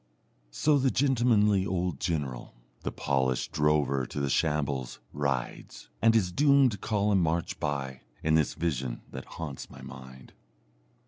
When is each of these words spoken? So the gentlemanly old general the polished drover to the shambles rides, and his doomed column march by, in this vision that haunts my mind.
So 0.49 0.79
the 0.79 0.89
gentlemanly 0.89 1.63
old 1.63 1.99
general 1.99 2.55
the 2.81 2.91
polished 2.91 3.51
drover 3.51 4.07
to 4.07 4.19
the 4.19 4.31
shambles 4.31 4.99
rides, 5.13 5.89
and 6.01 6.15
his 6.15 6.31
doomed 6.31 6.81
column 6.81 7.21
march 7.21 7.59
by, 7.59 8.01
in 8.23 8.33
this 8.33 8.55
vision 8.55 9.03
that 9.11 9.25
haunts 9.37 9.69
my 9.69 9.83
mind. 9.83 10.33